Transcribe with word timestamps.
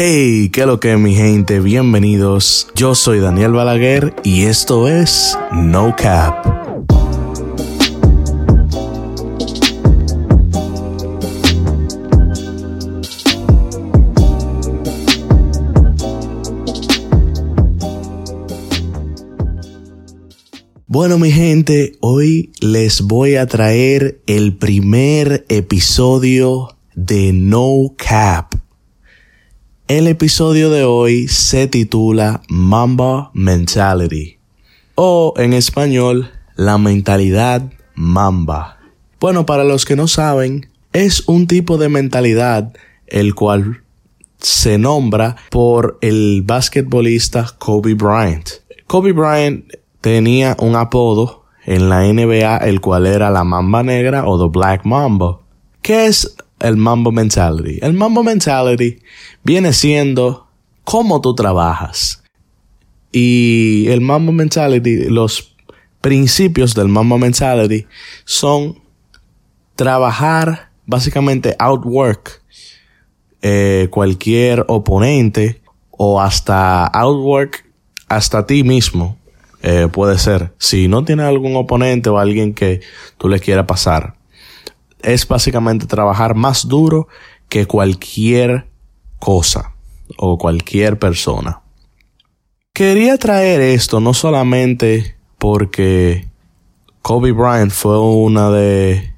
Hey, 0.00 0.50
¿qué 0.50 0.64
lo 0.64 0.78
que 0.78 0.96
mi 0.96 1.16
gente? 1.16 1.58
Bienvenidos. 1.58 2.68
Yo 2.76 2.94
soy 2.94 3.18
Daniel 3.18 3.50
Balaguer 3.50 4.14
y 4.22 4.44
esto 4.44 4.86
es 4.86 5.36
No 5.50 5.96
Cap. 5.96 6.46
Bueno 20.86 21.18
mi 21.18 21.32
gente, 21.32 21.96
hoy 21.98 22.52
les 22.60 23.00
voy 23.00 23.34
a 23.34 23.48
traer 23.48 24.22
el 24.28 24.56
primer 24.56 25.44
episodio 25.48 26.76
de 26.94 27.32
No 27.32 27.96
Cap. 27.96 28.67
El 29.88 30.06
episodio 30.06 30.68
de 30.68 30.84
hoy 30.84 31.28
se 31.28 31.66
titula 31.66 32.42
Mamba 32.50 33.30
Mentality 33.32 34.38
o 34.96 35.32
en 35.38 35.54
español 35.54 36.30
la 36.56 36.76
mentalidad 36.76 37.72
Mamba. 37.94 38.76
Bueno, 39.18 39.46
para 39.46 39.64
los 39.64 39.86
que 39.86 39.96
no 39.96 40.06
saben, 40.06 40.68
es 40.92 41.26
un 41.26 41.46
tipo 41.46 41.78
de 41.78 41.88
mentalidad 41.88 42.74
el 43.06 43.34
cual 43.34 43.82
se 44.36 44.76
nombra 44.76 45.36
por 45.48 45.96
el 46.02 46.42
basquetbolista 46.44 47.46
Kobe 47.56 47.94
Bryant. 47.94 48.46
Kobe 48.86 49.12
Bryant 49.12 49.72
tenía 50.02 50.54
un 50.60 50.76
apodo 50.76 51.44
en 51.64 51.88
la 51.88 52.02
NBA 52.02 52.58
el 52.58 52.82
cual 52.82 53.06
era 53.06 53.30
la 53.30 53.42
Mamba 53.42 53.82
Negra 53.82 54.28
o 54.28 54.38
The 54.38 54.50
Black 54.52 54.84
Mamba. 54.84 55.38
¿Qué 55.80 56.04
es 56.04 56.36
el 56.60 56.76
Mambo 56.76 57.12
Mentality? 57.12 57.78
El 57.82 57.94
Mambo 57.94 58.22
Mentality 58.22 58.98
viene 59.42 59.72
siendo 59.72 60.48
cómo 60.84 61.20
tú 61.20 61.34
trabajas. 61.34 62.22
Y 63.12 63.86
el 63.88 64.00
Mambo 64.00 64.32
Mentality, 64.32 65.04
los 65.08 65.54
principios 66.00 66.74
del 66.74 66.88
Mambo 66.88 67.18
Mentality 67.18 67.86
son 68.24 68.80
trabajar, 69.76 70.70
básicamente 70.86 71.54
outwork 71.58 72.42
eh, 73.40 73.86
cualquier 73.90 74.64
oponente 74.66 75.62
o 75.90 76.20
hasta 76.20 76.84
outwork 76.86 77.64
hasta 78.08 78.46
ti 78.46 78.64
mismo. 78.64 79.16
Eh, 79.62 79.88
puede 79.92 80.18
ser. 80.18 80.52
Si 80.58 80.88
no 80.88 81.04
tienes 81.04 81.26
algún 81.26 81.56
oponente 81.56 82.10
o 82.10 82.18
alguien 82.18 82.54
que 82.54 82.80
tú 83.16 83.28
le 83.28 83.40
quieras 83.40 83.66
pasar, 83.66 84.14
es 85.02 85.26
básicamente 85.26 85.86
trabajar 85.86 86.34
más 86.34 86.66
duro 86.66 87.08
que 87.48 87.66
cualquier 87.66 88.68
cosa 89.18 89.74
o 90.16 90.38
cualquier 90.38 90.98
persona. 90.98 91.60
Quería 92.72 93.18
traer 93.18 93.60
esto 93.60 94.00
no 94.00 94.14
solamente 94.14 95.16
porque 95.38 96.28
Kobe 97.02 97.32
Bryant 97.32 97.72
fue 97.72 97.98
una 97.98 98.50
de, 98.50 99.14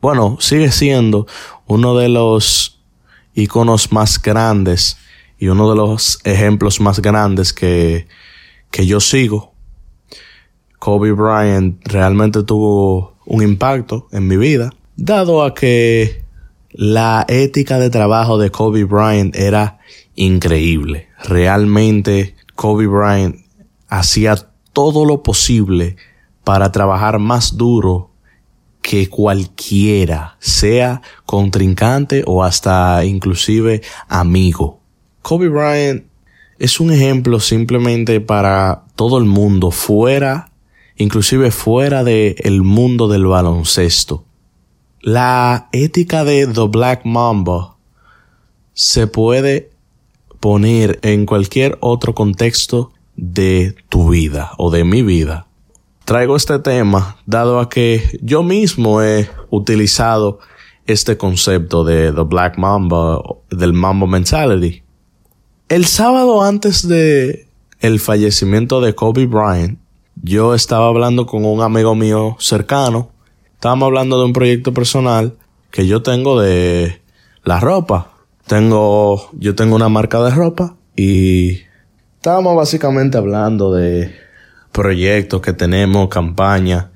bueno, 0.00 0.36
sigue 0.40 0.70
siendo 0.70 1.26
uno 1.66 1.96
de 1.96 2.08
los 2.08 2.80
iconos 3.34 3.92
más 3.92 4.20
grandes 4.20 4.98
y 5.38 5.48
uno 5.48 5.70
de 5.70 5.76
los 5.76 6.20
ejemplos 6.24 6.80
más 6.80 7.00
grandes 7.00 7.52
que, 7.52 8.06
que 8.70 8.86
yo 8.86 9.00
sigo. 9.00 9.52
Kobe 10.78 11.12
Bryant 11.12 11.84
realmente 11.86 12.42
tuvo 12.42 13.16
un 13.24 13.42
impacto 13.42 14.06
en 14.12 14.26
mi 14.26 14.36
vida, 14.36 14.72
dado 14.98 15.44
a 15.44 15.54
que 15.54 16.24
la 16.72 17.24
ética 17.28 17.78
de 17.78 17.88
trabajo 17.88 18.36
de 18.36 18.50
Kobe 18.50 18.84
Bryant 18.84 19.34
era 19.36 19.78
increíble. 20.16 21.08
Realmente 21.24 22.34
Kobe 22.56 22.88
Bryant 22.88 23.36
hacía 23.88 24.36
todo 24.72 25.04
lo 25.04 25.22
posible 25.22 25.96
para 26.42 26.72
trabajar 26.72 27.20
más 27.20 27.56
duro 27.56 28.10
que 28.82 29.08
cualquiera, 29.08 30.36
sea 30.40 31.00
contrincante 31.24 32.24
o 32.26 32.42
hasta 32.42 33.04
inclusive 33.04 33.82
amigo. 34.08 34.80
Kobe 35.22 35.48
Bryant 35.48 36.04
es 36.58 36.80
un 36.80 36.92
ejemplo 36.92 37.38
simplemente 37.38 38.20
para 38.20 38.84
todo 38.96 39.18
el 39.18 39.26
mundo 39.26 39.70
fuera, 39.70 40.50
inclusive 40.96 41.52
fuera 41.52 42.02
del 42.02 42.34
el 42.38 42.62
mundo 42.62 43.06
del 43.06 43.26
baloncesto. 43.26 44.24
La 45.10 45.70
ética 45.72 46.22
de 46.22 46.46
The 46.46 46.66
Black 46.68 47.06
Mamba 47.06 47.76
se 48.74 49.06
puede 49.06 49.70
poner 50.38 50.98
en 51.00 51.24
cualquier 51.24 51.78
otro 51.80 52.14
contexto 52.14 52.92
de 53.16 53.74
tu 53.88 54.10
vida 54.10 54.52
o 54.58 54.70
de 54.70 54.84
mi 54.84 55.00
vida. 55.00 55.46
Traigo 56.04 56.36
este 56.36 56.58
tema 56.58 57.16
dado 57.24 57.58
a 57.58 57.70
que 57.70 58.18
yo 58.20 58.42
mismo 58.42 59.00
he 59.00 59.30
utilizado 59.48 60.40
este 60.86 61.16
concepto 61.16 61.84
de 61.84 62.12
The 62.12 62.24
Black 62.24 62.58
Mamba, 62.58 63.22
del 63.48 63.72
Mamba 63.72 64.06
Mentality. 64.06 64.82
El 65.70 65.86
sábado 65.86 66.42
antes 66.42 66.86
de 66.86 67.48
el 67.80 67.98
fallecimiento 67.98 68.82
de 68.82 68.94
Kobe 68.94 69.24
Bryant, 69.24 69.78
yo 70.22 70.54
estaba 70.54 70.88
hablando 70.88 71.24
con 71.24 71.46
un 71.46 71.62
amigo 71.62 71.94
mío 71.94 72.36
cercano 72.38 73.16
estábamos 73.58 73.88
hablando 73.88 74.20
de 74.20 74.24
un 74.24 74.32
proyecto 74.32 74.72
personal 74.72 75.34
que 75.72 75.88
yo 75.88 76.00
tengo 76.00 76.40
de 76.40 77.02
la 77.42 77.58
ropa. 77.58 78.12
Tengo, 78.46 79.30
yo 79.32 79.56
tengo 79.56 79.74
una 79.74 79.88
marca 79.88 80.22
de 80.22 80.30
ropa 80.30 80.76
y 80.94 81.62
estábamos 82.14 82.54
básicamente 82.54 83.18
hablando 83.18 83.74
de 83.74 84.14
proyectos 84.70 85.40
que 85.40 85.52
tenemos, 85.52 86.08
campañas, 86.08 86.86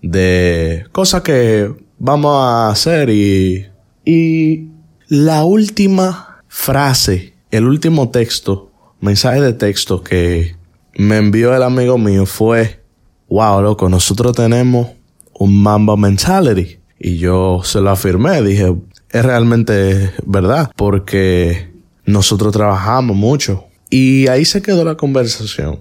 de 0.00 0.86
cosas 0.92 1.20
que 1.20 1.70
vamos 1.98 2.42
a 2.42 2.70
hacer 2.70 3.10
y, 3.10 3.66
y 4.06 4.68
la 5.08 5.44
última 5.44 6.42
frase, 6.48 7.34
el 7.50 7.66
último 7.66 8.08
texto, 8.08 8.70
mensaje 9.02 9.42
de 9.42 9.52
texto 9.52 10.02
que 10.02 10.56
me 10.94 11.18
envió 11.18 11.54
el 11.54 11.62
amigo 11.62 11.98
mío 11.98 12.24
fue, 12.24 12.82
wow, 13.28 13.60
loco, 13.60 13.90
nosotros 13.90 14.34
tenemos 14.34 14.97
un 15.38 15.62
Mamba 15.62 15.96
Mentality. 15.96 16.78
Y 16.98 17.18
yo 17.18 17.60
se 17.62 17.80
lo 17.80 17.90
afirmé, 17.90 18.42
dije, 18.42 18.74
es 19.10 19.24
realmente 19.24 20.12
verdad, 20.26 20.70
porque 20.76 21.70
nosotros 22.04 22.52
trabajamos 22.52 23.16
mucho. 23.16 23.64
Y 23.90 24.26
ahí 24.26 24.44
se 24.44 24.60
quedó 24.60 24.84
la 24.84 24.96
conversación. 24.96 25.80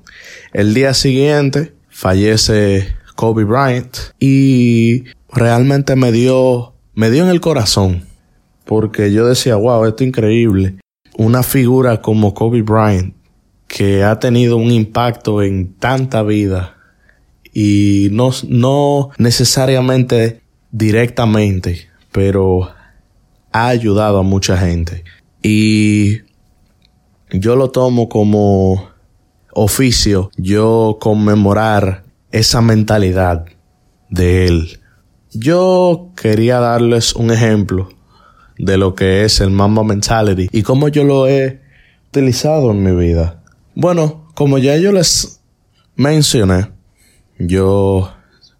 El 0.53 0.73
día 0.73 0.93
siguiente 0.93 1.73
fallece 1.89 2.95
Kobe 3.15 3.43
Bryant 3.43 3.97
y 4.19 5.05
realmente 5.33 5.95
me 5.95 6.11
dio, 6.11 6.73
me 6.93 7.09
dio 7.09 7.23
en 7.23 7.29
el 7.29 7.41
corazón. 7.41 8.03
Porque 8.63 9.11
yo 9.11 9.25
decía, 9.25 9.55
wow, 9.55 9.85
esto 9.85 10.03
es 10.03 10.09
increíble. 10.09 10.75
Una 11.17 11.41
figura 11.41 12.01
como 12.01 12.33
Kobe 12.33 12.61
Bryant, 12.61 13.15
que 13.67 14.03
ha 14.03 14.19
tenido 14.19 14.57
un 14.57 14.71
impacto 14.71 15.41
en 15.41 15.73
tanta 15.73 16.21
vida, 16.23 16.76
y 17.59 18.09
no, 18.11 18.29
no 18.47 19.09
necesariamente 19.17 20.43
directamente, 20.69 21.87
pero 22.11 22.69
ha 23.51 23.67
ayudado 23.67 24.19
a 24.19 24.21
mucha 24.21 24.57
gente. 24.57 25.03
Y 25.41 26.19
yo 27.31 27.55
lo 27.55 27.71
tomo 27.71 28.09
como 28.09 28.89
oficio, 29.55 30.29
yo 30.37 30.99
conmemorar 31.01 32.03
esa 32.31 32.61
mentalidad 32.61 33.45
de 34.11 34.45
él. 34.45 34.79
Yo 35.33 36.11
quería 36.15 36.59
darles 36.59 37.15
un 37.15 37.31
ejemplo 37.31 37.89
de 38.59 38.77
lo 38.77 38.93
que 38.93 39.25
es 39.25 39.41
el 39.41 39.49
Mamba 39.49 39.83
Mentality 39.83 40.47
y 40.51 40.61
cómo 40.61 40.89
yo 40.89 41.03
lo 41.03 41.27
he 41.27 41.59
utilizado 42.09 42.69
en 42.69 42.83
mi 42.83 42.91
vida. 42.91 43.41
Bueno, 43.73 44.27
como 44.35 44.59
ya 44.59 44.77
yo 44.77 44.91
les 44.91 45.41
mencioné, 45.95 46.76
yo, 47.39 48.11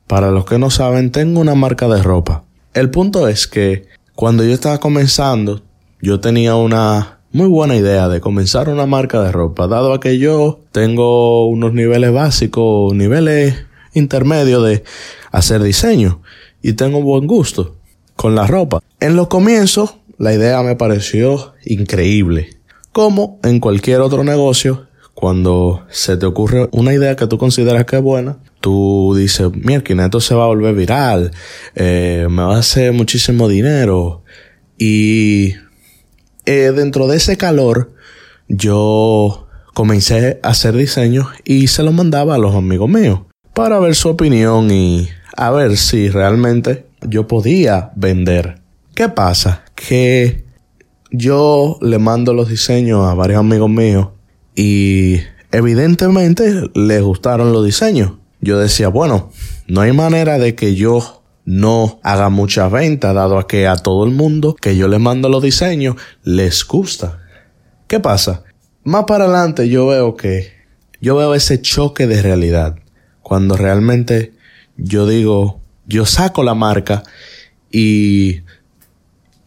para 0.08 0.32
los 0.32 0.46
que 0.46 0.60
no 0.60 0.70
saben, 0.70 1.12
tengo 1.12 1.40
una 1.40 1.56
marca 1.56 1.88
de 1.88 2.02
ropa. 2.04 2.44
El 2.74 2.90
punto 2.90 3.28
es 3.28 3.48
que 3.48 3.88
cuando 4.16 4.44
yo 4.44 4.54
estaba 4.54 4.80
comenzando, 4.80 5.62
yo 6.02 6.20
tenía 6.20 6.56
una 6.56 7.20
muy 7.32 7.48
buena 7.48 7.76
idea 7.76 8.08
de 8.08 8.22
comenzar 8.22 8.70
una 8.70 8.86
marca 8.86 9.22
de 9.22 9.32
ropa, 9.32 9.68
dado 9.68 10.00
que 10.00 10.18
yo 10.18 10.60
tengo 10.72 11.48
unos 11.48 11.74
niveles 11.74 12.12
básicos, 12.12 12.94
niveles 12.94 13.66
intermedios 13.94 14.64
de 14.66 14.84
hacer 15.32 15.62
diseño 15.62 16.22
y 16.62 16.74
tengo 16.74 17.02
buen 17.02 17.28
gusto 17.28 17.76
con 18.16 18.36
la 18.36 18.48
ropa. 18.48 18.82
En 19.00 19.16
los 19.16 19.28
comienzos, 19.28 19.96
la 20.18 20.34
idea 20.34 20.62
me 20.64 20.76
pareció 20.76 21.54
increíble. 21.66 22.58
Como 22.92 23.40
en 23.44 23.60
cualquier 23.60 24.02
otro 24.02 24.24
negocio, 24.24 24.88
cuando 25.14 25.86
se 25.90 26.18
te 26.18 26.26
ocurre 26.26 26.70
una 26.72 26.94
idea 26.94 27.16
que 27.16 27.28
tú 27.28 27.38
consideras 27.38 27.86
que 27.86 27.98
es 27.98 28.02
buena, 28.02 28.38
tú 28.68 29.16
dices, 29.18 29.50
mira, 29.54 29.82
esto 30.04 30.20
se 30.20 30.36
va 30.36 30.44
a 30.44 30.48
volver 30.48 30.76
viral, 30.76 31.32
eh, 31.74 32.28
me 32.30 32.44
va 32.44 32.58
a 32.58 32.60
hacer 32.60 32.92
muchísimo 32.92 33.48
dinero. 33.48 34.24
Y 34.78 35.54
eh, 36.46 36.74
dentro 36.76 37.08
de 37.08 37.16
ese 37.16 37.38
calor, 37.38 37.94
yo 38.50 39.48
comencé 39.74 40.42
a 40.44 40.50
hacer 40.50 40.76
diseños 40.76 41.28
y 41.46 41.68
se 41.68 41.82
los 41.82 41.94
mandaba 41.94 42.36
a 42.36 42.38
los 42.38 42.56
amigos 42.56 42.90
míos 42.90 43.22
para 43.54 43.80
ver 43.80 43.96
su 43.96 44.10
opinión 44.10 44.70
y 44.70 45.08
a 45.38 45.50
ver 45.52 45.78
si 45.78 46.10
realmente 46.10 46.88
yo 47.08 47.26
podía 47.26 47.92
vender. 47.96 48.60
¿Qué 48.96 49.08
pasa? 49.08 49.64
Que 49.76 50.44
yo 51.10 51.78
le 51.80 52.00
mando 52.00 52.34
los 52.34 52.50
diseños 52.50 53.08
a 53.08 53.14
varios 53.14 53.40
amigos 53.40 53.70
míos 53.70 54.10
y 54.56 55.22
evidentemente 55.54 56.70
les 56.76 57.02
gustaron 57.02 57.54
los 57.54 57.66
diseños. 57.66 58.17
Yo 58.42 58.60
decía, 58.60 58.88
bueno, 58.90 59.32
no 59.68 59.82
hay 59.82 59.94
manera 59.94 60.38
de 60.38 60.56
que 60.56 60.76
yo 60.76 61.24
no 61.46 62.00
haga 62.04 62.30
muchas 62.30 62.72
ventas, 62.72 63.16
dado 63.16 63.40
a 63.40 63.48
que 63.48 63.68
a 63.68 63.78
todo 63.78 64.06
el 64.06 64.12
mundo 64.12 64.56
que 64.56 64.76
yo 64.76 64.88
le 64.88 65.00
mando 65.00 65.30
los 65.30 65.42
diseños 65.42 65.96
les 66.24 66.66
gusta. 66.66 67.20
¿Qué 67.88 68.00
pasa? 68.00 68.44
Más 68.84 69.06
para 69.06 69.26
adelante 69.26 69.70
yo 69.70 69.88
veo 69.88 70.16
que 70.16 70.52
yo 71.00 71.16
veo 71.16 71.34
ese 71.36 71.62
choque 71.62 72.06
de 72.06 72.22
realidad. 72.22 72.76
Cuando 73.22 73.56
realmente 73.56 74.34
yo 74.76 75.08
digo, 75.08 75.62
yo 75.86 76.06
saco 76.06 76.44
la 76.44 76.54
marca 76.54 77.04
y 77.72 78.42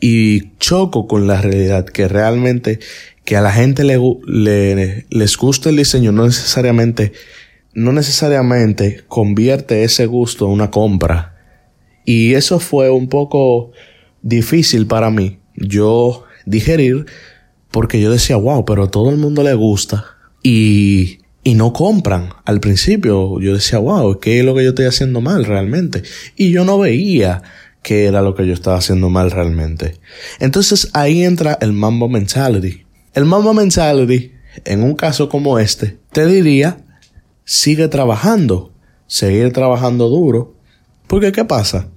y 0.00 0.56
choco 0.56 1.06
con 1.06 1.26
la 1.26 1.40
realidad 1.40 1.84
que 1.84 2.08
realmente 2.08 2.80
que 3.24 3.36
a 3.36 3.42
la 3.42 3.52
gente 3.52 3.84
le, 3.84 3.98
le, 4.26 5.06
les 5.10 5.36
gusta 5.36 5.68
el 5.68 5.76
diseño 5.76 6.10
no 6.10 6.24
necesariamente 6.24 7.12
no 7.74 7.92
necesariamente 7.92 9.04
convierte 9.08 9.84
ese 9.84 10.06
gusto 10.06 10.46
en 10.46 10.52
una 10.52 10.70
compra 10.70 11.36
y 12.04 12.34
eso 12.34 12.58
fue 12.58 12.90
un 12.90 13.08
poco 13.08 13.72
difícil 14.22 14.86
para 14.86 15.10
mí 15.10 15.38
yo 15.54 16.24
digerir 16.46 17.06
porque 17.70 18.00
yo 18.00 18.10
decía 18.10 18.36
wow 18.36 18.64
pero 18.64 18.84
a 18.84 18.90
todo 18.90 19.10
el 19.10 19.16
mundo 19.16 19.42
le 19.42 19.54
gusta 19.54 20.04
y 20.42 21.18
y 21.42 21.54
no 21.54 21.72
compran 21.72 22.30
al 22.44 22.60
principio 22.60 23.40
yo 23.40 23.54
decía 23.54 23.78
wow 23.78 24.18
qué 24.18 24.40
es 24.40 24.44
lo 24.44 24.54
que 24.54 24.64
yo 24.64 24.70
estoy 24.70 24.86
haciendo 24.86 25.20
mal 25.20 25.44
realmente 25.44 26.02
y 26.36 26.50
yo 26.50 26.64
no 26.64 26.78
veía 26.78 27.42
qué 27.82 28.06
era 28.06 28.22
lo 28.22 28.34
que 28.34 28.46
yo 28.46 28.52
estaba 28.52 28.76
haciendo 28.76 29.08
mal 29.08 29.30
realmente. 29.30 29.96
Entonces 30.38 30.90
ahí 30.92 31.24
entra 31.24 31.58
el 31.60 31.72
Mambo 31.72 32.08
Mentality. 32.08 32.84
El 33.14 33.24
Mambo 33.24 33.54
Mentality, 33.54 34.32
en 34.64 34.82
un 34.82 34.94
caso 34.94 35.28
como 35.28 35.58
este, 35.58 35.98
te 36.12 36.26
diría, 36.26 36.78
sigue 37.50 37.88
trabajando, 37.88 38.72
seguir 39.08 39.52
trabajando 39.52 40.08
duro. 40.08 40.54
Porque 41.08 41.32
¿qué 41.32 41.44
pasa? 41.44 41.88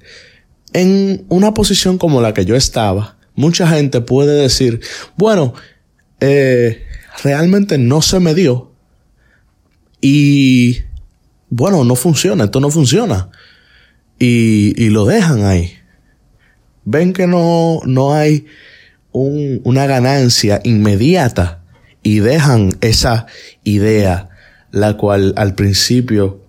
En 0.73 1.27
una 1.29 1.53
posición 1.53 1.99
como 1.99 2.21
la 2.21 2.33
que 2.33 2.43
yo 2.43 2.55
estaba, 2.55 3.17
mucha 3.35 3.67
gente 3.67 4.01
puede 4.01 4.41
decir, 4.41 4.81
bueno, 5.15 5.53
eh, 6.21 6.81
realmente 7.23 7.77
no 7.77 8.01
se 8.01 8.19
me 8.19 8.33
dio. 8.33 8.71
Y 10.01 10.79
bueno, 11.51 11.83
no 11.83 11.95
funciona, 11.95 12.45
esto 12.45 12.59
no 12.59 12.71
funciona 12.71 13.29
y, 14.17 14.89
lo 14.89 15.05
dejan 15.05 15.45
ahí. 15.45 15.73
Ven 16.83 17.13
que 17.13 17.27
no, 17.27 17.79
no 17.85 18.15
hay 18.15 18.47
una 19.11 19.85
ganancia 19.85 20.61
inmediata 20.63 21.63
y 22.01 22.21
dejan 22.21 22.71
esa 22.81 23.27
idea, 23.63 24.31
la 24.73 24.97
cual 24.97 25.33
al 25.37 25.55
principio 25.55 26.41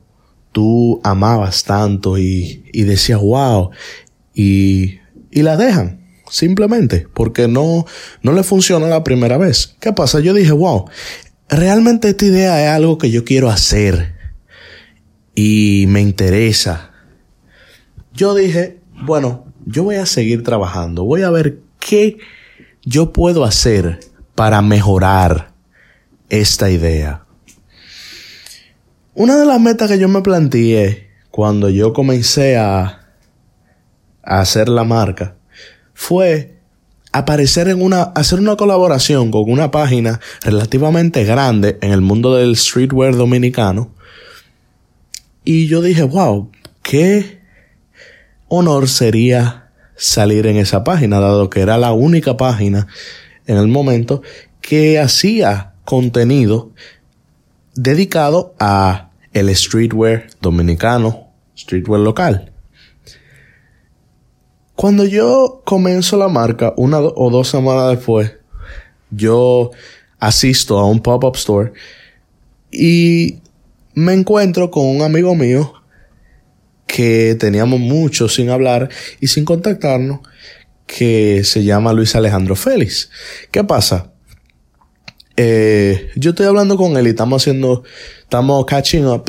tú 0.51 1.01
amabas 1.05 1.63
tanto 1.63 2.19
y, 2.19 2.65
y 2.73 2.83
decías, 2.83 3.21
wow, 3.21 3.71
y, 4.35 4.99
y 5.31 5.43
la 5.43 5.57
dejan 5.57 6.01
simplemente 6.29 7.07
porque 7.15 7.47
no, 7.47 7.87
no 8.23 8.33
le 8.33 8.43
funciona 8.43 8.89
la 8.89 9.05
primera 9.05 9.39
vez. 9.39 9.77
¿Qué 9.79 9.93
pasa? 9.93 10.19
Yo 10.19 10.35
dije, 10.35 10.51
wow, 10.51 10.91
realmente 11.49 12.09
esta 12.09 12.25
idea 12.25 12.65
es 12.65 12.71
algo 12.71 12.99
que 12.99 13.13
yo 13.13 13.25
quiero 13.25 13.49
hacer 13.49 14.17
y 15.37 15.85
me 15.87 16.01
interesa 16.01 16.91
yo 18.15 18.35
dije, 18.35 18.79
bueno, 19.05 19.45
yo 19.67 19.83
voy 19.83 19.97
a 19.97 20.07
seguir 20.07 20.45
trabajando, 20.45 21.05
voy 21.05 21.23
a 21.23 21.31
ver 21.31 21.59
qué 21.81 22.19
yo 22.83 23.13
puedo 23.13 23.45
hacer 23.45 23.99
para 24.37 24.63
mejorar 24.63 25.53
esta 26.29 26.71
idea. 26.71 27.24
Una 29.17 29.37
de 29.37 29.47
las 29.47 29.61
metas 29.61 29.89
que 29.89 29.99
yo 29.99 30.09
me 30.09 30.23
planteé 30.23 31.09
cuando 31.31 31.69
yo 31.69 31.93
comencé 31.93 32.57
a, 32.57 33.01
hacer 34.25 34.69
la 34.69 34.83
marca 34.83 35.37
fue 35.93 36.57
aparecer 37.13 37.69
en 37.69 37.81
una, 37.81 38.03
hacer 38.03 38.41
una 38.41 38.57
colaboración 38.57 39.31
con 39.31 39.49
una 39.49 39.71
página 39.71 40.19
relativamente 40.43 41.23
grande 41.23 41.79
en 41.81 41.93
el 41.93 42.01
mundo 42.01 42.35
del 42.35 42.57
streetwear 42.57 43.15
dominicano. 43.15 43.95
Y 45.45 45.69
yo 45.69 45.81
dije, 45.81 46.03
wow, 46.03 46.51
qué 46.83 47.39
honor 48.49 48.89
sería 48.89 49.71
salir 49.95 50.47
en 50.49 50.57
esa 50.57 50.83
página, 50.83 51.21
dado 51.21 51.51
que 51.51 51.61
era 51.61 51.79
la 51.79 51.93
única 51.93 52.37
página 52.37 52.89
en 53.47 53.59
el 53.59 53.69
momento 53.69 54.23
que 54.61 54.99
hacía 54.99 55.75
contenido 55.85 56.73
dedicado 57.75 58.55
a 58.59 59.04
el 59.35 59.55
streetwear 59.55 60.29
dominicano, 60.41 61.29
streetwear 61.57 62.01
local. 62.01 62.53
Cuando 64.75 65.05
yo 65.05 65.63
comienzo 65.65 66.17
la 66.17 66.29
marca, 66.29 66.73
una 66.77 67.01
o 67.01 67.31
dos 67.31 67.49
semanas 67.49 67.91
después, 67.91 68.33
yo 69.11 69.71
asisto 70.19 70.79
a 70.79 70.87
un 70.87 71.01
pop-up 71.01 71.37
store 71.37 71.73
y 72.71 73.41
me 73.95 74.15
encuentro 74.15 74.71
con 74.71 74.87
un 74.87 75.03
amigo 75.03 75.35
mío 75.35 75.75
que 76.87 77.37
teníamos 77.39 77.81
mucho 77.81 78.29
sin 78.29 78.51
hablar 78.51 78.89
y 79.21 79.27
sin 79.27 79.45
contactarnos, 79.45 80.21
que 80.87 81.43
se 81.45 81.65
llama 81.65 81.93
Luis 81.93 82.15
Alejandro 82.15 82.57
Félix. 82.57 83.11
¿Qué 83.51 83.65
pasa? 83.65 84.14
Eh, 85.37 86.11
yo 86.17 86.31
estoy 86.31 86.47
hablando 86.47 86.77
con 86.77 86.97
él 86.97 87.07
y 87.07 87.11
estamos 87.11 87.43
haciendo, 87.43 87.83
estamos 88.23 88.65
catching 88.67 89.07
up 89.07 89.25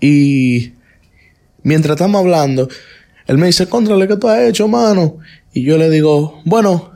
y 0.00 0.72
mientras 1.62 1.96
estamos 1.96 2.20
hablando, 2.20 2.68
él 3.26 3.38
me 3.38 3.46
dice, 3.46 3.68
contrale, 3.68 4.08
¿qué 4.08 4.16
tú 4.16 4.28
has 4.28 4.40
hecho, 4.40 4.68
mano? 4.68 5.18
Y 5.52 5.64
yo 5.64 5.76
le 5.78 5.90
digo, 5.90 6.40
bueno, 6.44 6.92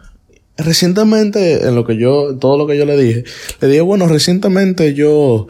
recientemente, 0.57 1.67
en 1.67 1.75
lo 1.75 1.85
que 1.85 1.97
yo, 1.97 2.37
todo 2.39 2.57
lo 2.57 2.67
que 2.67 2.77
yo 2.77 2.85
le 2.85 2.97
dije, 2.97 3.25
le 3.61 3.69
dije, 3.69 3.81
bueno, 3.81 4.07
recientemente 4.07 4.95
yo 4.95 5.47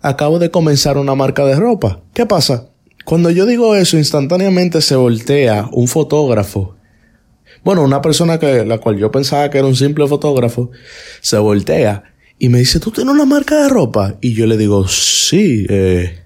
acabo 0.00 0.38
de 0.38 0.50
comenzar 0.50 0.98
una 0.98 1.14
marca 1.14 1.44
de 1.44 1.56
ropa. 1.56 2.02
¿Qué 2.14 2.26
pasa? 2.26 2.68
Cuando 3.04 3.30
yo 3.30 3.46
digo 3.46 3.76
eso, 3.76 3.96
instantáneamente 3.96 4.80
se 4.80 4.96
voltea 4.96 5.68
un 5.72 5.88
fotógrafo. 5.88 6.76
Bueno, 7.66 7.82
una 7.82 8.00
persona 8.00 8.38
que 8.38 8.64
la 8.64 8.78
cual 8.78 8.96
yo 8.96 9.10
pensaba 9.10 9.50
que 9.50 9.58
era 9.58 9.66
un 9.66 9.74
simple 9.74 10.06
fotógrafo, 10.06 10.70
se 11.20 11.36
voltea 11.36 12.04
y 12.38 12.48
me 12.48 12.60
dice, 12.60 12.78
¿tú 12.78 12.92
tienes 12.92 13.12
una 13.12 13.24
marca 13.24 13.60
de 13.60 13.68
ropa? 13.68 14.14
Y 14.20 14.34
yo 14.34 14.46
le 14.46 14.56
digo, 14.56 14.86
sí. 14.86 15.66
Eh. 15.68 16.16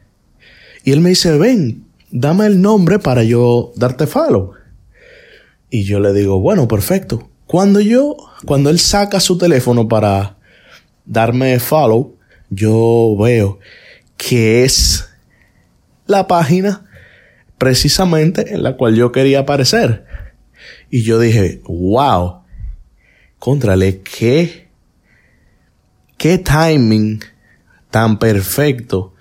Y 0.84 0.92
él 0.92 1.00
me 1.00 1.08
dice, 1.08 1.38
ven, 1.38 1.86
dame 2.10 2.44
el 2.44 2.60
nombre 2.60 2.98
para 2.98 3.22
yo 3.22 3.72
darte 3.74 4.06
follow. 4.06 4.52
Y 5.70 5.84
yo 5.84 5.98
le 5.98 6.12
digo, 6.12 6.40
bueno, 6.40 6.68
perfecto. 6.68 7.30
Cuando 7.46 7.80
yo, 7.80 8.18
cuando 8.44 8.68
él 8.68 8.78
saca 8.78 9.18
su 9.18 9.38
teléfono 9.38 9.88
para 9.88 10.36
darme 11.06 11.58
follow, 11.58 12.16
yo 12.50 13.16
veo 13.18 13.60
que 14.18 14.64
es 14.64 15.08
la 16.06 16.26
página 16.26 16.84
precisamente 17.56 18.52
en 18.52 18.62
la 18.62 18.76
cual 18.76 18.94
yo 18.94 19.10
quería 19.10 19.38
aparecer. 19.38 20.09
Y 20.90 21.02
yo 21.02 21.18
dije, 21.18 21.62
wow, 21.64 22.42
contrale, 23.38 24.00
qué, 24.02 24.68
qué 26.18 26.38
timing 26.38 27.20
tan 27.90 28.18
perfecto 28.18 29.14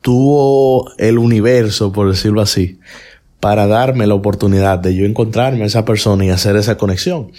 tuvo 0.00 0.92
el 0.98 1.16
universo, 1.16 1.90
por 1.90 2.10
decirlo 2.10 2.42
así, 2.42 2.78
para 3.40 3.66
darme 3.66 4.06
la 4.06 4.14
oportunidad 4.14 4.78
de 4.78 4.94
yo 4.94 5.06
encontrarme 5.06 5.64
a 5.64 5.66
esa 5.66 5.84
persona 5.84 6.26
y 6.26 6.30
hacer 6.30 6.56
esa 6.56 6.76
conexión. 6.76 7.32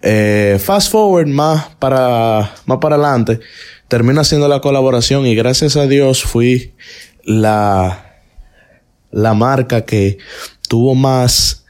Eh, 0.00 0.58
fast 0.58 0.90
forward 0.90 1.26
más 1.26 1.68
para, 1.78 2.54
más 2.64 2.78
para 2.78 2.96
adelante, 2.96 3.40
termino 3.88 4.20
haciendo 4.20 4.48
la 4.48 4.60
colaboración 4.60 5.26
y 5.26 5.34
gracias 5.34 5.76
a 5.76 5.86
Dios 5.86 6.22
fui 6.22 6.72
la, 7.24 8.20
la 9.10 9.34
marca 9.34 9.84
que 9.84 10.18
tuvo 10.68 10.94
más, 10.94 11.64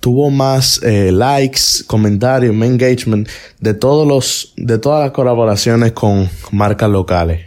tuvo 0.00 0.30
más 0.30 0.82
eh, 0.82 1.12
likes, 1.12 1.84
comentarios, 1.86 2.54
engagement 2.54 3.28
de 3.60 3.74
todos 3.74 4.06
los, 4.06 4.54
de 4.56 4.78
todas 4.78 5.04
las 5.04 5.12
colaboraciones 5.12 5.92
con 5.92 6.28
marcas 6.50 6.90
locales. 6.90 7.46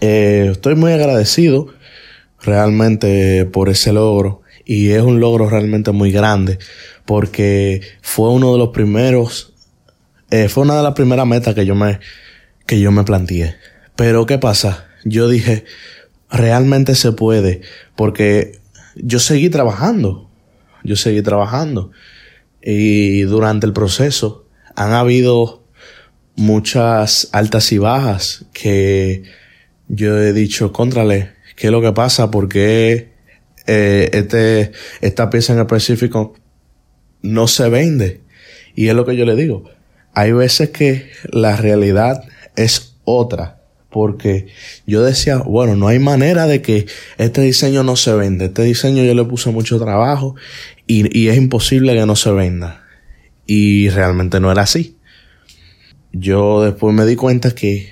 Eh, 0.00 0.48
estoy 0.52 0.76
muy 0.76 0.92
agradecido 0.92 1.68
realmente 2.40 3.46
por 3.46 3.68
ese 3.68 3.92
logro 3.92 4.42
y 4.64 4.90
es 4.90 5.02
un 5.02 5.18
logro 5.18 5.48
realmente 5.48 5.90
muy 5.92 6.12
grande 6.12 6.58
porque 7.04 7.80
fue 8.02 8.30
uno 8.30 8.52
de 8.52 8.58
los 8.58 8.68
primeros, 8.68 9.54
eh, 10.30 10.48
fue 10.48 10.64
una 10.64 10.76
de 10.76 10.82
las 10.82 10.94
primeras 10.94 11.26
metas 11.26 11.54
que 11.54 11.64
yo 11.66 11.74
me, 11.74 11.98
que 12.66 12.78
yo 12.78 12.92
me 12.92 13.02
planteé. 13.02 13.56
Pero 13.96 14.26
¿qué 14.26 14.38
pasa? 14.38 14.86
Yo 15.04 15.28
dije, 15.28 15.64
realmente 16.30 16.94
se 16.94 17.12
puede 17.12 17.62
porque 17.96 18.57
yo 19.02 19.18
seguí 19.18 19.50
trabajando, 19.50 20.30
yo 20.84 20.96
seguí 20.96 21.22
trabajando 21.22 21.90
y 22.62 23.22
durante 23.22 23.66
el 23.66 23.72
proceso 23.72 24.46
han 24.74 24.92
habido 24.92 25.64
muchas 26.36 27.28
altas 27.32 27.72
y 27.72 27.78
bajas 27.78 28.44
que 28.52 29.24
yo 29.88 30.18
he 30.18 30.32
dicho, 30.32 30.72
contrale, 30.72 31.32
¿qué 31.56 31.68
es 31.68 31.72
lo 31.72 31.80
que 31.80 31.92
pasa? 31.92 32.30
¿Por 32.30 32.48
qué 32.48 33.12
eh, 33.66 34.10
este, 34.12 34.72
esta 35.00 35.30
pieza 35.30 35.52
en 35.52 35.60
específico 35.60 36.34
no 37.22 37.48
se 37.48 37.68
vende? 37.68 38.20
Y 38.74 38.88
es 38.88 38.94
lo 38.94 39.04
que 39.04 39.16
yo 39.16 39.24
le 39.24 39.34
digo. 39.34 39.64
Hay 40.14 40.32
veces 40.32 40.70
que 40.70 41.10
la 41.30 41.56
realidad 41.56 42.22
es 42.54 42.96
otra. 43.04 43.57
Porque 43.98 44.46
yo 44.86 45.02
decía, 45.02 45.38
bueno, 45.38 45.76
no 45.76 45.88
hay 45.88 45.98
manera 45.98 46.46
de 46.46 46.62
que 46.62 46.86
este 47.18 47.42
diseño 47.42 47.82
no 47.82 47.96
se 47.96 48.14
vende. 48.14 48.46
Este 48.46 48.62
diseño 48.62 49.02
yo 49.04 49.14
le 49.14 49.24
puse 49.24 49.50
mucho 49.50 49.78
trabajo 49.78 50.36
y, 50.86 51.18
y 51.18 51.28
es 51.28 51.36
imposible 51.36 51.94
que 51.94 52.06
no 52.06 52.16
se 52.16 52.30
venda. 52.30 52.84
Y 53.46 53.88
realmente 53.88 54.40
no 54.40 54.52
era 54.52 54.62
así 54.62 54.98
yo 56.12 56.62
después 56.62 56.94
me 56.94 57.06
di 57.06 57.16
cuenta 57.16 57.54
que, 57.54 57.90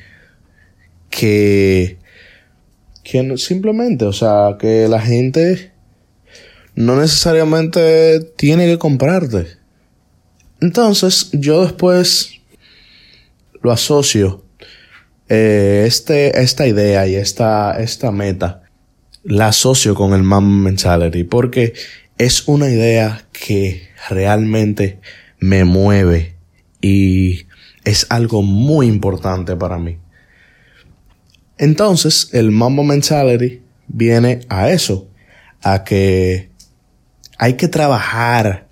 que, 1.11 1.99
que 3.05 3.39
simplemente, 3.39 4.05
o 4.05 4.13
sea, 4.13 4.57
que 4.59 4.89
la 4.89 5.01
gente 5.01 5.73
no 6.75 6.97
necesariamente 6.97 8.21
tiene 8.37 8.67
que 8.67 8.79
comprarte. 8.79 9.47
Entonces, 10.61 11.31
yo 11.33 11.63
después 11.63 12.33
lo 13.63 13.73
asocio, 13.73 14.45
eh, 15.28 15.85
este, 15.87 16.40
esta 16.40 16.66
idea 16.66 17.06
y 17.06 17.14
esta, 17.14 17.80
esta 17.80 18.11
meta, 18.11 18.62
la 19.25 19.49
asocio 19.49 19.95
con 19.95 20.14
el 20.14 20.23
Man 20.23 20.62
Mentality 20.62 21.25
porque 21.25 21.73
es 22.18 22.47
una 22.47 22.68
idea 22.68 23.26
que 23.33 23.88
realmente 24.09 25.00
me 25.38 25.64
mueve 25.64 26.37
y 26.80 27.47
es 27.85 28.06
algo 28.11 28.42
muy 28.42 28.87
importante 28.87 29.56
para 29.56 29.78
mí. 29.78 29.99
Entonces, 31.59 32.30
el 32.33 32.50
Mambo 32.50 32.83
Mentality 32.85 33.62
viene 33.88 34.40
a 34.49 34.71
eso, 34.71 35.09
a 35.62 35.85
que 35.85 36.50
hay 37.38 37.54
que 37.54 37.68
trabajar 37.68 38.68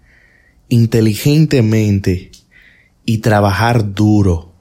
inteligentemente 0.68 2.30
y 3.04 3.18
trabajar 3.18 3.94
duro. 3.94 4.53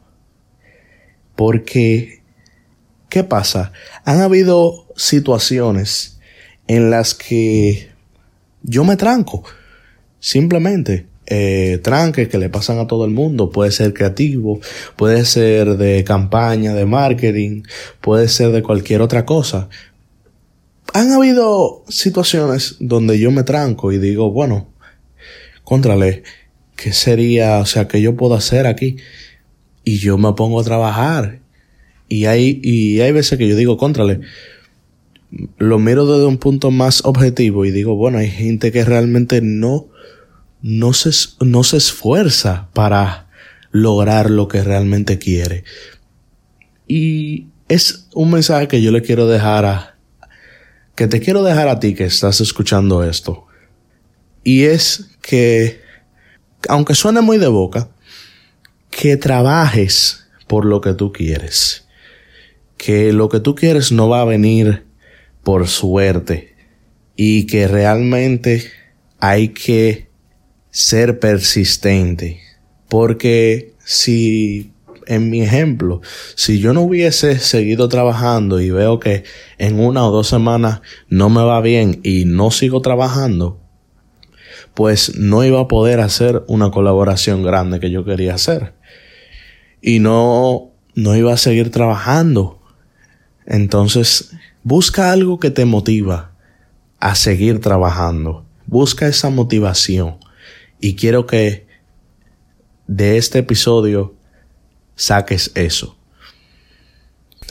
Porque, 1.36 2.22
¿qué 3.10 3.24
pasa? 3.24 3.72
Han 4.06 4.22
habido 4.22 4.88
situaciones 4.96 6.20
en 6.68 6.90
las 6.90 7.14
que 7.14 7.90
yo 8.64 8.84
me 8.84 8.96
tranco, 8.96 9.44
simplemente 10.20 11.08
eh, 11.26 11.82
que 12.30 12.38
le 12.38 12.50
pasan 12.50 12.80
a 12.80 12.88
todo 12.88 13.06
el 13.06 13.12
mundo. 13.12 13.50
Puede 13.50 13.72
ser 13.72 13.94
creativo, 13.94 14.60
puede 14.96 15.26
ser 15.26 15.78
de 15.78 16.04
campaña, 16.04 16.74
de 16.74 16.86
marketing, 16.86 17.64
puede 18.02 18.28
ser 18.28 18.52
de 18.52 18.64
cualquier 18.64 19.02
otra 19.02 19.26
cosa. 19.26 19.70
Han 20.94 21.12
habido 21.12 21.84
situaciones 21.88 22.76
donde 22.80 23.20
yo 23.20 23.32
me 23.32 23.44
tranco 23.44 23.92
y 23.92 23.98
digo, 23.98 24.32
bueno, 24.32 24.68
contrale, 25.64 26.24
¿qué 26.76 26.94
sería, 26.94 27.60
o 27.60 27.66
sea, 27.66 27.88
qué 27.88 28.02
yo 28.02 28.16
puedo 28.16 28.36
hacer 28.36 28.68
aquí? 28.68 28.98
Y 29.84 29.98
yo 29.98 30.18
me 30.18 30.34
pongo 30.34 30.60
a 30.60 30.64
trabajar. 30.64 31.40
Y 32.08 32.26
hay, 32.26 32.60
y 32.64 33.02
hay 33.02 33.12
veces 33.12 33.38
que 33.38 33.48
yo 33.48 33.56
digo, 33.56 33.78
contrale, 33.78 34.22
lo 35.58 35.80
miro 35.80 36.06
desde 36.06 36.26
un 36.26 36.38
punto 36.38 36.72
más 36.72 37.04
objetivo 37.06 37.66
y 37.66 37.72
digo, 37.72 37.96
bueno, 37.96 38.20
hay 38.20 38.30
gente 38.30 38.72
que 38.72 38.86
realmente 38.86 39.42
no 39.42 39.88
no 40.64 40.94
se, 40.94 41.12
no 41.42 41.64
se 41.64 41.78
esfuerza 41.78 42.70
para 42.74 43.28
lograr 43.72 44.32
lo 44.32 44.48
que 44.48 44.64
realmente 44.64 45.20
quiere. 45.20 45.66
Y 46.88 47.48
es 47.68 48.08
un 48.14 48.32
mensaje 48.32 48.68
que 48.68 48.82
yo 48.82 48.92
le 48.92 49.02
quiero 49.02 49.28
dejar 49.28 49.66
a, 49.66 49.98
que 50.96 51.08
te 51.08 51.20
quiero 51.20 51.44
dejar 51.44 51.68
a 51.68 51.80
ti 51.80 51.94
que 51.94 52.06
estás 52.06 52.40
escuchando 52.40 53.04
esto. 53.04 53.46
Y 54.44 54.64
es 54.64 55.12
que, 55.22 55.82
aunque 56.70 56.96
suene 56.96 57.22
muy 57.22 57.38
de 57.38 57.48
boca, 57.48 57.90
que 59.00 59.18
trabajes 59.18 60.28
por 60.48 60.66
lo 60.66 60.82
que 60.82 60.94
tú 60.94 61.12
quieres. 61.12 61.88
Que 62.78 63.14
lo 63.14 63.30
que 63.30 63.40
tú 63.40 63.56
quieres 63.56 63.92
no 63.92 64.10
va 64.10 64.22
a 64.22 64.26
venir 64.26 64.86
por 65.44 65.68
suerte. 65.68 66.56
Y 67.16 67.46
que 67.46 67.68
realmente 67.68 68.64
hay 69.20 69.50
que 69.50 70.10
ser 70.70 71.20
persistente. 71.20 72.40
Porque 72.90 73.74
si, 73.84 74.72
en 75.08 75.30
mi 75.30 75.42
ejemplo, 75.42 76.02
si 76.36 76.60
yo 76.60 76.74
no 76.74 76.82
hubiese 76.82 77.40
seguido 77.40 77.90
trabajando 77.90 78.60
y 78.60 78.70
veo 78.70 79.00
que 79.00 79.24
en 79.58 79.80
una 79.80 80.06
o 80.08 80.12
dos 80.12 80.28
semanas 80.28 80.82
no 81.10 81.30
me 81.30 81.44
va 81.44 81.62
bien 81.62 82.00
y 82.04 82.26
no 82.26 82.52
sigo 82.52 82.82
trabajando, 82.82 83.60
pues 84.74 85.16
no 85.16 85.44
iba 85.44 85.62
a 85.62 85.68
poder 85.68 86.00
hacer 86.00 86.44
una 86.48 86.72
colaboración 86.72 87.44
grande 87.44 87.80
que 87.80 87.92
yo 87.92 88.06
quería 88.06 88.36
hacer. 88.36 88.74
Y 89.86 90.00
no, 90.00 90.72
no 90.96 91.16
iba 91.16 91.34
a 91.34 91.38
seguir 91.38 91.70
trabajando. 91.70 92.62
Entonces, 93.46 94.32
busca 94.64 95.12
algo 95.12 95.42
que 95.42 95.52
te 95.52 95.66
motiva 95.66 96.32
a 97.02 97.16
seguir 97.16 97.60
trabajando. 97.60 98.46
Busca 98.66 99.08
esa 99.08 99.30
motivación. 99.30 100.16
Y 100.80 100.96
quiero 100.96 101.28
que 101.28 101.68
de 102.88 103.18
este 103.18 103.40
episodio 103.40 104.16
saques 104.96 105.52
eso. 105.56 105.98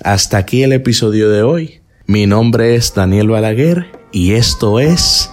Hasta 0.03 0.39
aquí 0.39 0.63
el 0.63 0.73
episodio 0.73 1.29
de 1.29 1.43
hoy. 1.43 1.83
Mi 2.07 2.27
nombre 2.27 2.75
es 2.75 2.95
Daniel 2.95 3.29
Balaguer 3.29 3.87
y 4.11 4.33
esto 4.33 4.81
es 4.81 5.31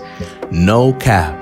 No 0.51 0.97
Cap. 0.99 1.38